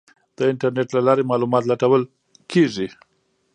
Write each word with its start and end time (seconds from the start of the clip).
د 0.37 0.39
انټرنیټ 0.51 0.89
له 0.95 1.01
لارې 1.07 1.23
معلومات 1.31 1.63
لټول 1.71 2.01
کیږي. 2.51 2.87